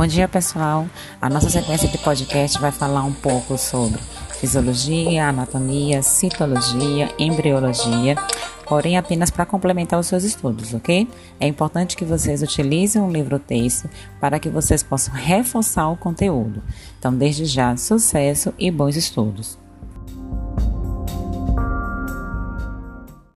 Bom 0.00 0.06
dia, 0.06 0.26
pessoal. 0.26 0.86
A 1.20 1.28
nossa 1.28 1.50
sequência 1.50 1.86
de 1.86 1.98
podcast 1.98 2.58
vai 2.58 2.72
falar 2.72 3.04
um 3.04 3.12
pouco 3.12 3.58
sobre 3.58 4.00
fisiologia, 4.30 5.28
anatomia, 5.28 6.02
citologia, 6.02 7.14
embriologia, 7.18 8.16
porém 8.66 8.96
apenas 8.96 9.28
para 9.30 9.44
complementar 9.44 10.00
os 10.00 10.06
seus 10.06 10.24
estudos, 10.24 10.72
ok? 10.72 11.06
É 11.38 11.46
importante 11.46 11.98
que 11.98 12.04
vocês 12.06 12.40
utilizem 12.40 13.02
um 13.02 13.10
livro-texto 13.10 13.90
para 14.18 14.38
que 14.38 14.48
vocês 14.48 14.82
possam 14.82 15.12
reforçar 15.12 15.90
o 15.90 15.98
conteúdo. 15.98 16.62
Então, 16.98 17.14
desde 17.14 17.44
já, 17.44 17.76
sucesso 17.76 18.54
e 18.58 18.70
bons 18.70 18.96
estudos. 18.96 19.58